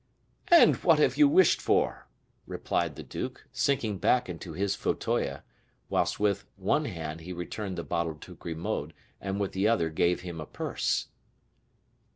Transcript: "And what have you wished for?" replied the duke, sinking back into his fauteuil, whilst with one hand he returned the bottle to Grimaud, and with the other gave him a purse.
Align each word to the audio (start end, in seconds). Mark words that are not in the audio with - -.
"And 0.47 0.77
what 0.77 0.97
have 0.97 1.15
you 1.15 1.27
wished 1.29 1.61
for?" 1.61 2.07
replied 2.47 2.95
the 2.95 3.03
duke, 3.03 3.45
sinking 3.51 3.99
back 3.99 4.27
into 4.27 4.53
his 4.53 4.73
fauteuil, 4.73 5.41
whilst 5.89 6.19
with 6.19 6.45
one 6.57 6.85
hand 6.85 7.19
he 7.19 7.31
returned 7.31 7.77
the 7.77 7.83
bottle 7.83 8.15
to 8.15 8.33
Grimaud, 8.33 8.93
and 9.21 9.39
with 9.39 9.51
the 9.51 9.67
other 9.67 9.91
gave 9.91 10.21
him 10.21 10.41
a 10.41 10.47
purse. 10.47 11.09